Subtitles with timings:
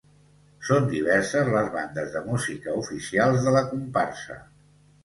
[0.69, 4.43] Són diverses les bandes de música oficials de la comparsa.